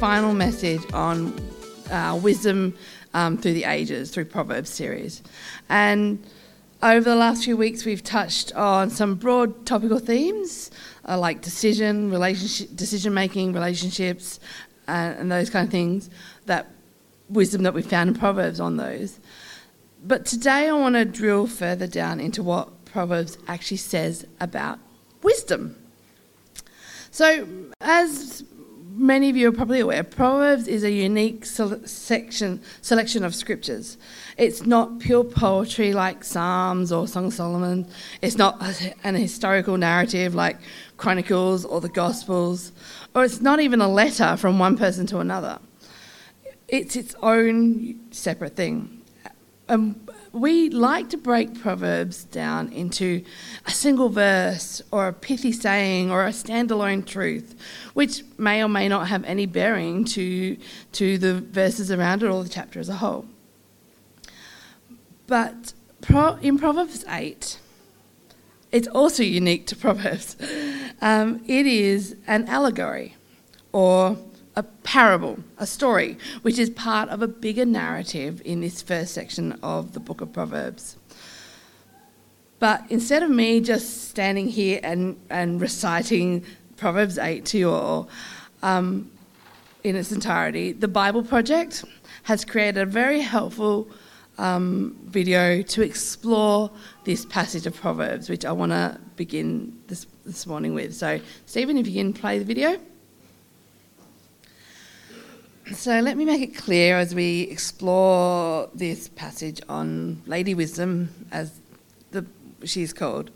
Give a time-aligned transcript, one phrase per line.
[0.00, 1.30] final message on
[1.90, 2.74] uh, wisdom
[3.12, 5.22] um, through the ages, through Proverbs series.
[5.68, 6.24] And
[6.82, 10.70] over the last few weeks, we've touched on some broad topical themes
[11.06, 14.40] uh, like decision, relationship, decision making, relationships,
[14.88, 16.08] uh, and those kind of things.
[16.46, 16.70] That
[17.28, 19.20] wisdom that we found in Proverbs on those.
[20.02, 24.78] But today, I want to drill further down into what Proverbs actually says about
[25.22, 25.76] wisdom.
[27.10, 27.46] So,
[27.82, 28.44] as
[29.00, 33.96] many of you are probably aware, Proverbs is a unique section, selection of scriptures.
[34.36, 37.86] It's not pure poetry like Psalms or Song of Solomon.
[38.20, 38.62] It's not
[39.02, 40.58] an historical narrative like
[40.96, 42.72] Chronicles or the Gospels.
[43.14, 45.58] Or it's not even a letter from one person to another.
[46.68, 49.02] It's its own separate thing.
[49.68, 53.24] Um, we like to break Proverbs down into
[53.66, 57.54] a single verse or a pithy saying or a standalone truth,
[57.94, 60.56] which may or may not have any bearing to,
[60.92, 63.26] to the verses around it or the chapter as a whole.
[65.26, 65.72] But
[66.42, 67.58] in Proverbs 8,
[68.72, 70.36] it's also unique to Proverbs.
[71.02, 73.16] Um, it is an allegory
[73.72, 74.18] or
[74.56, 79.52] a parable, a story, which is part of a bigger narrative in this first section
[79.62, 80.96] of the book of Proverbs.
[82.58, 86.44] But instead of me just standing here and, and reciting
[86.76, 88.08] Proverbs 8 to you all
[88.62, 89.10] um,
[89.82, 91.84] in its entirety, the Bible Project
[92.24, 93.88] has created a very helpful
[94.36, 96.70] um, video to explore
[97.04, 100.94] this passage of Proverbs, which I want to begin this, this morning with.
[100.94, 102.78] So, Stephen, if you can play the video.
[105.74, 111.60] So let me make it clear as we explore this passage on Lady Wisdom, as
[112.10, 112.26] the,
[112.64, 113.30] she's called.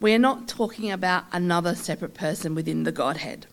[0.00, 3.46] We are not talking about another separate person within the Godhead.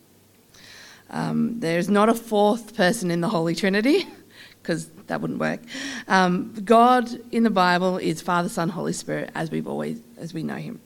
[1.11, 4.07] Um, there's not a fourth person in the Holy Trinity,
[4.61, 5.59] because that wouldn't work.
[6.07, 10.41] Um, God in the Bible is Father, Son, Holy Spirit, as we've always as we
[10.41, 10.81] know Him.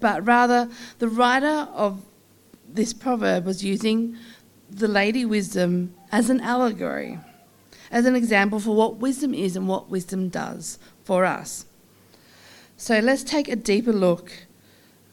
[0.00, 0.68] But rather,
[0.98, 2.02] the writer of
[2.68, 4.16] this proverb was using
[4.70, 7.18] the Lady Wisdom as an allegory,
[7.90, 11.66] as an example for what wisdom is and what wisdom does for us.
[12.76, 14.32] So let's take a deeper look.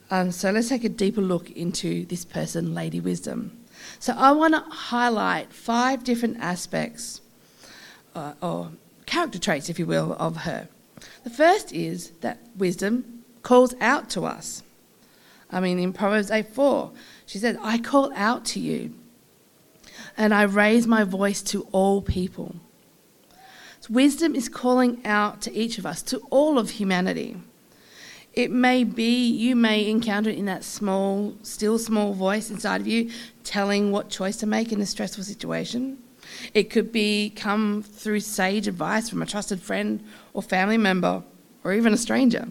[0.10, 3.58] Um, so let's take a deeper look into this person, Lady Wisdom.
[4.00, 7.22] So I want to highlight five different aspects,
[8.16, 8.72] uh, or
[9.06, 10.68] character traits, if you will, of her.
[11.24, 14.64] The first is that wisdom calls out to us.
[15.52, 16.92] I mean, in Proverbs 8 4,
[17.26, 18.94] she says, I call out to you
[20.18, 22.56] and I raise my voice to all people.
[23.82, 27.38] So wisdom is calling out to each of us, to all of humanity.
[28.34, 32.88] It may be, you may encounter it in that small, still small voice inside of
[32.88, 33.10] you
[33.44, 35.98] telling what choice to make in a stressful situation.
[36.54, 41.24] It could be come through sage advice from a trusted friend or family member
[41.64, 42.48] or even a stranger.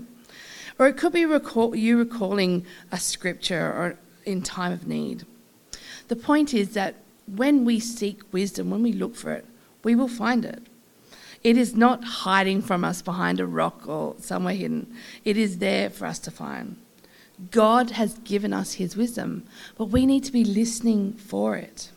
[0.78, 5.24] Or it could be recall, you recalling a scripture or in time of need.
[6.08, 6.96] The point is that
[7.36, 9.46] when we seek wisdom, when we look for it,
[9.84, 10.62] we will find it.
[11.42, 14.94] It is not hiding from us behind a rock or somewhere hidden.
[15.24, 16.76] It is there for us to find.
[17.50, 19.44] God has given us his wisdom,
[19.78, 21.90] but we need to be listening for it.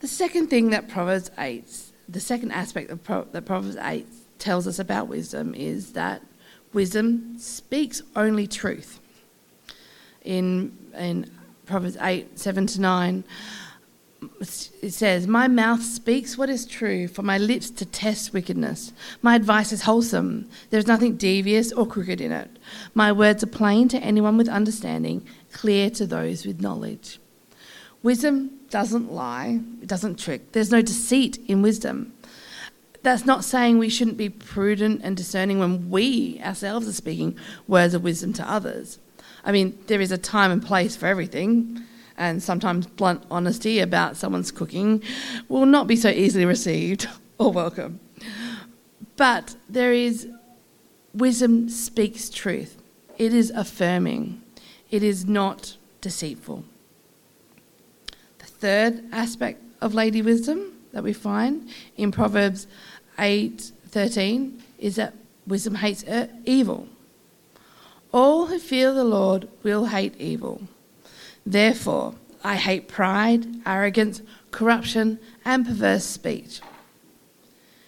[0.00, 1.64] The second thing that Proverbs 8,
[2.08, 4.06] the second aspect of Pro, that Proverbs 8
[4.38, 6.22] tells us about wisdom is that
[6.72, 9.00] wisdom speaks only truth
[10.24, 11.30] in, in
[11.66, 13.24] Proverbs 8 7 to 9.
[14.40, 18.92] It says, My mouth speaks what is true, for my lips to test wickedness.
[19.20, 20.48] My advice is wholesome.
[20.70, 22.50] There is nothing devious or crooked in it.
[22.94, 27.20] My words are plain to anyone with understanding, clear to those with knowledge.
[28.02, 30.52] Wisdom doesn't lie, it doesn't trick.
[30.52, 32.12] There's no deceit in wisdom.
[33.02, 37.38] That's not saying we shouldn't be prudent and discerning when we ourselves are speaking
[37.68, 38.98] words of wisdom to others.
[39.44, 41.82] I mean, there is a time and place for everything,
[42.16, 45.02] and sometimes blunt honesty about someone's cooking
[45.48, 47.08] will not be so easily received
[47.38, 48.00] or welcome.
[49.16, 50.28] But there is
[51.12, 52.80] wisdom speaks truth.
[53.18, 54.42] It is affirming.
[54.90, 56.64] It is not deceitful.
[58.38, 62.66] The third aspect of lady wisdom that we find in Proverbs
[63.18, 65.14] 8:13 is that
[65.46, 66.88] wisdom hates uh, evil.
[68.14, 70.62] All who fear the Lord will hate evil.
[71.44, 72.14] Therefore,
[72.44, 74.22] I hate pride, arrogance,
[74.52, 76.60] corruption, and perverse speech.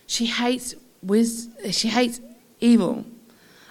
[0.05, 2.21] She hates wis- she hates
[2.59, 3.05] evil.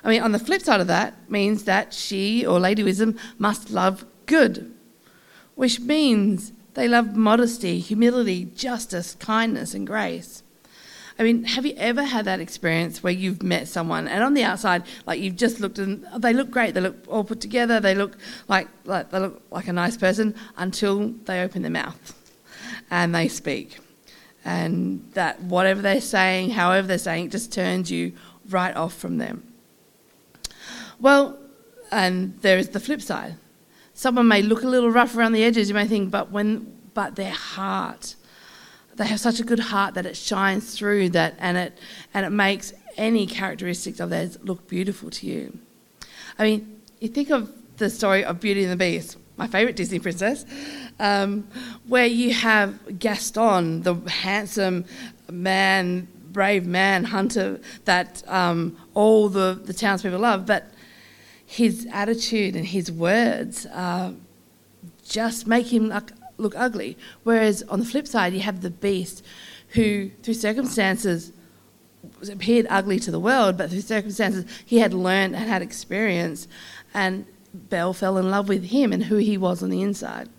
[0.02, 3.70] I mean, on the flip side of that means that she or Lady Wisdom must
[3.70, 4.72] love good.
[5.56, 10.44] which means they love modesty, humility, justice, kindness, and grace.
[11.18, 14.44] I mean, have you ever had that experience where you've met someone and on the
[14.44, 17.96] outside, like you've just looked and they look great, they look all put together, they
[17.96, 18.18] look
[18.50, 22.14] like, like they look like a nice person until they open their mouth
[22.92, 23.78] and they speak,
[24.44, 28.12] and that whatever they're saying, however they're saying, it just turns you
[28.50, 29.42] right off from them.
[31.00, 31.40] Well,
[31.92, 33.36] and there is the flip side.
[33.94, 37.16] Someone may look a little rough around the edges, you may think, but when but
[37.16, 38.16] their heart,
[38.98, 41.78] they have such a good heart that it shines through that and it
[42.14, 45.58] and it makes any characteristics of theirs look beautiful to you.
[46.40, 50.00] I mean, you think of the story of Beauty and the Beast, my favourite Disney
[50.00, 50.46] princess,
[51.00, 51.48] um,
[51.88, 54.86] where you have Gaston, the handsome
[55.30, 60.72] man, brave man, hunter that um, all the, the townspeople love, but
[61.46, 64.14] his attitude and his words uh,
[65.08, 66.98] just make him look, look ugly.
[67.24, 69.24] Whereas on the flip side, you have the beast
[69.70, 71.32] who, through circumstances,
[72.32, 76.48] appeared ugly to the world, but through circumstances, he had learned and had experience,
[76.94, 80.30] and Belle fell in love with him and who he was on the inside.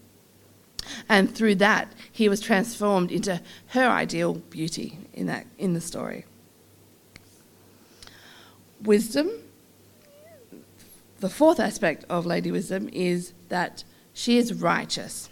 [1.08, 6.25] And through that, he was transformed into her ideal beauty in, that, in the story.
[8.82, 9.31] Wisdom
[11.20, 15.31] the fourth aspect of Lady Wisdom is that she is righteous.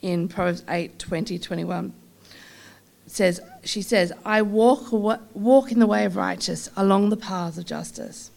[0.00, 1.92] In Proverbs 8 20, 21,
[3.06, 7.64] says, she says, I walk, walk in the way of righteous along the paths of
[7.64, 8.30] justice.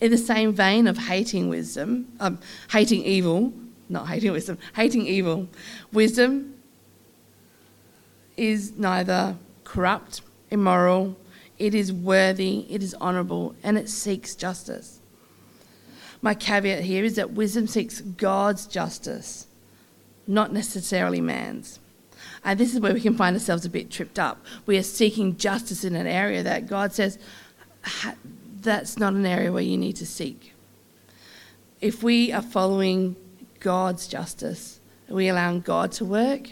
[0.00, 2.38] In the same vein of hating wisdom, um,
[2.70, 3.52] hating evil,
[3.88, 5.48] not hating wisdom, hating evil,
[5.92, 6.54] wisdom
[8.36, 11.16] is neither corrupt, immoral,
[11.58, 15.00] it is worthy, it is honourable, and it seeks justice.
[16.22, 19.47] My caveat here is that wisdom seeks God's justice,
[20.28, 21.80] not necessarily man's.
[22.44, 24.44] And this is where we can find ourselves a bit tripped up.
[24.66, 27.18] We are seeking justice in an area that God says
[28.60, 30.54] that's not an area where you need to seek.
[31.80, 33.16] If we are following
[33.60, 36.50] God's justice, we allow God to work,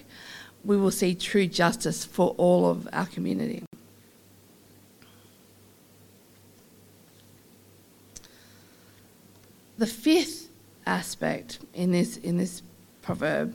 [0.64, 3.62] we will see true justice for all of our community.
[9.78, 10.48] The fifth
[10.86, 12.62] aspect in this, in this
[13.02, 13.54] proverb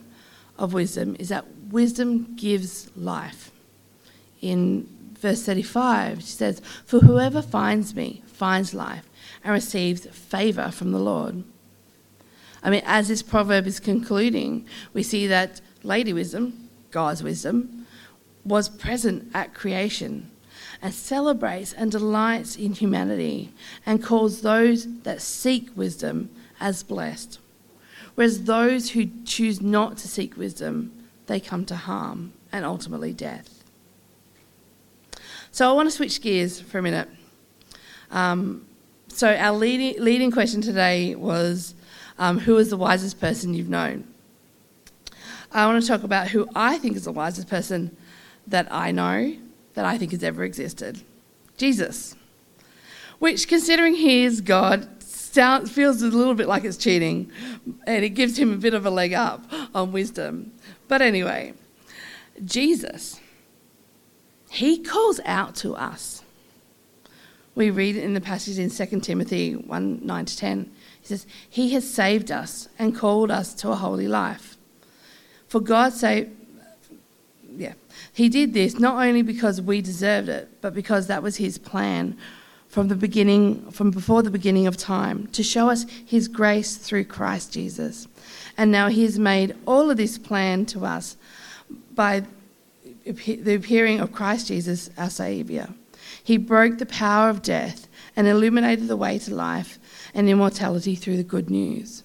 [0.58, 3.50] of wisdom is that wisdom gives life.
[4.40, 9.08] In verse 35, she says, For whoever finds me finds life
[9.44, 11.44] and receives favour from the Lord.
[12.62, 17.86] I mean, as this proverb is concluding, we see that Lady Wisdom, God's wisdom,
[18.44, 20.30] was present at creation
[20.80, 23.52] and celebrates and delights in humanity
[23.86, 27.38] and calls those that seek wisdom as blessed.
[28.14, 30.92] Whereas those who choose not to seek wisdom,
[31.26, 33.62] they come to harm and ultimately death.
[35.50, 37.08] So I want to switch gears for a minute.
[38.10, 38.66] Um,
[39.08, 41.74] so our leading, leading question today was
[42.18, 44.04] um, who is the wisest person you've known?
[45.50, 47.94] I want to talk about who I think is the wisest person
[48.46, 49.36] that I know
[49.74, 51.02] that I think has ever existed
[51.56, 52.16] Jesus.
[53.18, 55.01] Which, considering he is God,
[55.32, 57.30] sounds, feels a little bit like it's cheating,
[57.86, 60.52] and it gives him a bit of a leg up on wisdom.
[60.88, 61.54] But anyway,
[62.44, 63.20] Jesus,
[64.50, 66.22] he calls out to us.
[67.54, 70.70] We read in the passage in 2 Timothy 1 9 to 10.
[71.00, 74.56] He says, He has saved us and called us to a holy life.
[75.48, 76.28] For God's sake,
[77.56, 77.74] yeah,
[78.12, 82.16] he did this not only because we deserved it, but because that was his plan
[82.72, 87.04] from the beginning, from before the beginning of time, to show us his grace through
[87.04, 88.08] Christ Jesus.
[88.56, 91.18] And now he has made all of this plan to us
[91.94, 92.24] by
[93.04, 95.68] the appearing of Christ Jesus, our Saviour.
[96.24, 99.78] He broke the power of death and illuminated the way to life
[100.14, 102.04] and immortality through the good news.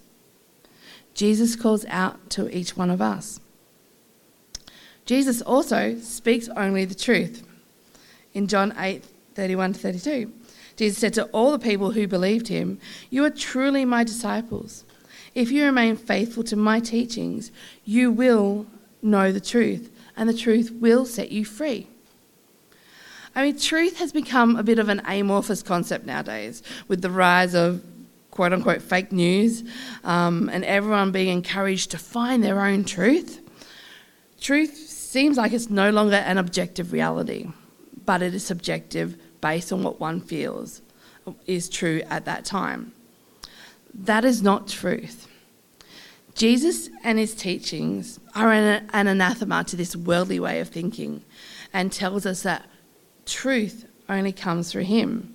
[1.13, 3.39] Jesus calls out to each one of us.
[5.05, 7.47] Jesus also speaks only the truth.
[8.33, 10.33] In John 8 31 to 32,
[10.77, 12.79] Jesus said to all the people who believed him,
[13.09, 14.85] You are truly my disciples.
[15.35, 17.51] If you remain faithful to my teachings,
[17.83, 18.67] you will
[19.01, 21.87] know the truth, and the truth will set you free.
[23.35, 27.53] I mean, truth has become a bit of an amorphous concept nowadays with the rise
[27.53, 27.83] of
[28.31, 29.63] quote unquote fake news
[30.03, 33.41] um, and everyone being encouraged to find their own truth.
[34.39, 37.47] Truth seems like it's no longer an objective reality,
[38.05, 40.81] but it is subjective based on what one feels
[41.45, 42.93] is true at that time.
[43.93, 45.27] That is not truth.
[46.35, 51.23] Jesus and his teachings are an, an anathema to this worldly way of thinking
[51.73, 52.69] and tells us that
[53.25, 55.33] truth only comes through him.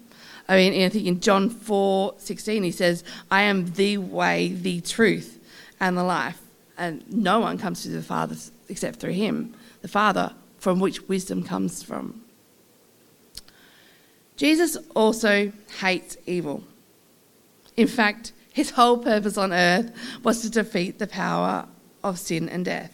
[0.48, 4.80] I mean, I think in John 4 16, he says, I am the way, the
[4.80, 5.40] truth,
[5.80, 6.40] and the life.
[6.78, 8.36] And no one comes to the Father
[8.68, 12.21] except through him, the Father, from which wisdom comes from.
[14.42, 16.64] Jesus also hates evil.
[17.76, 19.92] In fact, his whole purpose on earth
[20.24, 21.68] was to defeat the power
[22.02, 22.90] of sin and death,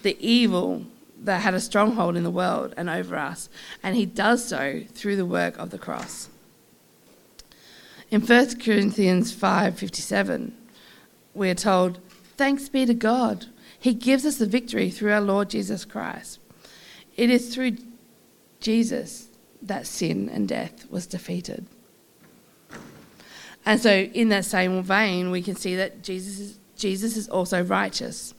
[0.00, 0.86] the evil
[1.18, 3.50] that had a stronghold in the world and over us,
[3.82, 6.30] and he does so through the work of the cross.
[8.10, 10.54] In 1 Corinthians 5:57,
[11.34, 11.98] we are told,
[12.38, 13.44] "Thanks be to God.
[13.78, 16.38] He gives us the victory through our Lord Jesus Christ.
[17.18, 17.76] It is through
[18.60, 19.26] Jesus
[19.62, 21.66] that sin and death was defeated."
[23.66, 27.62] And so in that same vein, we can see that Jesus is, Jesus is also
[27.62, 28.34] righteous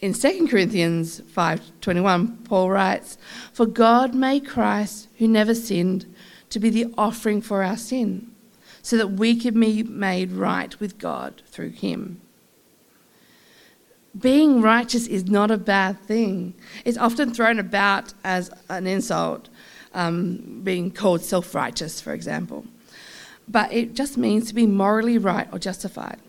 [0.00, 3.18] in 2 Corinthians 5:21, Paul writes,
[3.52, 6.06] "For God made Christ, who never sinned,
[6.48, 8.30] to be the offering for our sin,
[8.82, 12.20] so that we could be made right with God through him."
[14.18, 16.54] Being righteous is not a bad thing.
[16.84, 19.49] It's often thrown about as an insult,
[19.94, 22.64] um, being called self righteous, for example.
[23.48, 26.20] But it just means to be morally right or justified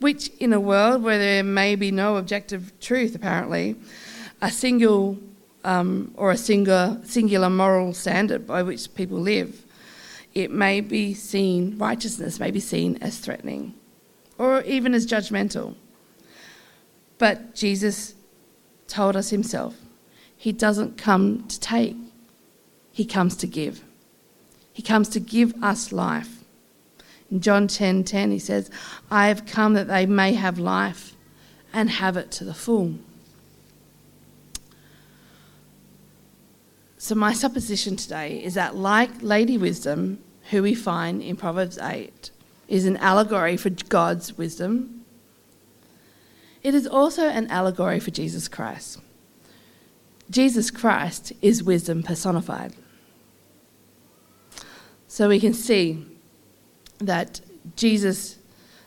[0.00, 3.76] which, in a world where there may be no objective truth, apparently,
[4.40, 5.18] a single
[5.62, 9.62] um, or a singular moral standard by which people live,
[10.32, 13.74] it may be seen, righteousness may be seen as threatening
[14.38, 15.74] or even as judgmental.
[17.18, 18.14] But Jesus
[18.88, 19.76] told us himself,
[20.34, 21.96] he doesn't come to take,
[23.00, 23.82] he comes to give.
[24.74, 26.44] He comes to give us life.
[27.30, 28.68] In John 10:10 10, 10, he says,
[29.10, 31.16] "I have come that they may have life
[31.72, 32.96] and have it to the full."
[36.98, 40.18] So my supposition today is that like Lady Wisdom,
[40.50, 42.30] who we find in Proverbs 8,
[42.68, 45.06] is an allegory for God's wisdom,
[46.62, 48.98] it is also an allegory for Jesus Christ.
[50.28, 52.74] Jesus Christ is wisdom personified.
[55.10, 56.06] So we can see
[56.98, 57.40] that
[57.74, 58.38] Jesus,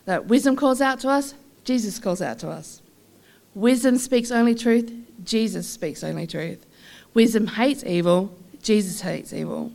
[0.06, 1.34] that wisdom calls out to us,
[1.65, 2.82] Jesus calls out to us.
[3.53, 4.89] Wisdom speaks only truth,
[5.25, 6.65] Jesus speaks only truth.
[7.13, 9.74] Wisdom hates evil, Jesus hates evil.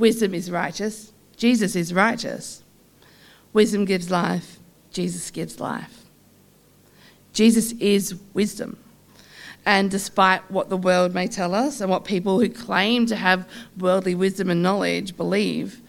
[0.00, 2.64] Wisdom is righteous, Jesus is righteous.
[3.52, 4.58] Wisdom gives life,
[4.90, 6.06] Jesus gives life.
[7.32, 8.81] Jesus is wisdom.
[9.64, 13.48] And despite what the world may tell us and what people who claim to have
[13.78, 15.80] worldly wisdom and knowledge believe,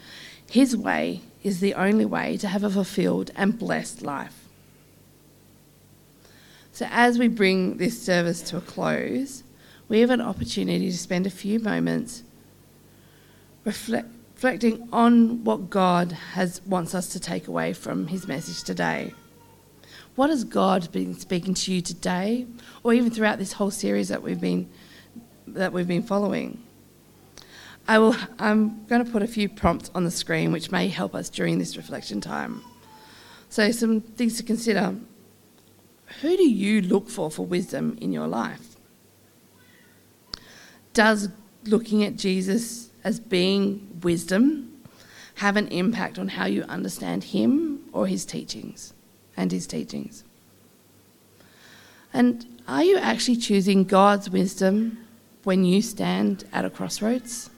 [0.49, 4.47] his way is the only way to have a fulfilled and blessed life.
[6.71, 9.43] So, as we bring this service to a close,
[9.89, 12.23] we have an opportunity to spend a few moments
[13.63, 19.13] reflect, reflecting on what God has, wants us to take away from his message today.
[20.15, 22.45] What has God been speaking to you today,
[22.83, 24.69] or even throughout this whole series that we've been,
[25.47, 26.61] that we've been following?
[27.87, 31.15] I will, I'm going to put a few prompts on the screen which may help
[31.15, 32.61] us during this reflection time.
[33.49, 34.95] So, some things to consider.
[36.21, 38.75] Who do you look for for wisdom in your life?
[40.93, 41.29] Does
[41.65, 44.83] looking at Jesus as being wisdom
[45.35, 48.93] have an impact on how you understand him or his teachings
[49.35, 50.23] and his teachings?
[52.13, 54.99] And are you actually choosing God's wisdom
[55.43, 57.49] when you stand at a crossroads?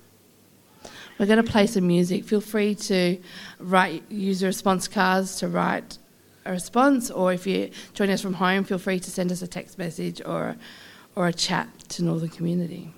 [1.17, 2.25] We're going to play some music.
[2.25, 3.17] Feel free to
[3.59, 5.97] write, use response cards to write
[6.45, 9.47] a response, or if you join us from home, feel free to send us a
[9.47, 10.55] text message or,
[11.15, 12.93] or a chat to Northern Community.